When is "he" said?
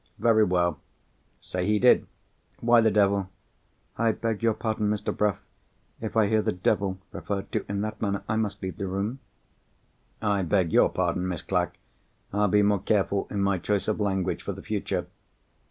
1.67-1.77